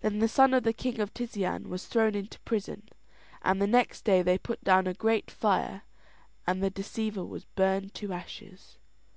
[0.00, 2.88] Then the son of the king of Tisean was thrown into prison,
[3.42, 5.82] and the next day they put down a great fire,
[6.48, 8.78] and the deceiver was burned to ashes.